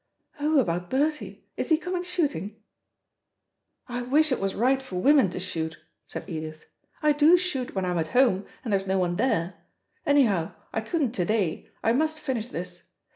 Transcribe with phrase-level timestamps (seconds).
[0.39, 1.45] "Oh, about Bertie.
[1.57, 2.55] Is he coming shooting?".
[3.85, 5.77] "I wish it was right for women to shoot,"
[6.07, 6.65] said Edith.
[7.03, 9.53] "I do shoot when I'm at home, and there's no one there.
[10.03, 11.69] Anyhow I couldn't to day.
[11.83, 12.87] I must finish this.